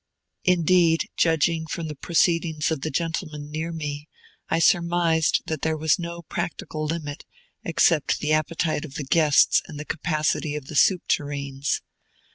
[0.45, 4.09] Indeed, judging from the proceedings of the gentlemen near me,
[4.49, 7.23] I surmised that there was no practical limit,
[7.63, 11.83] except the appetite of the guests and the capacity of the soup tureens.